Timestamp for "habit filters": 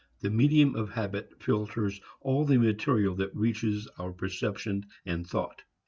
0.89-2.01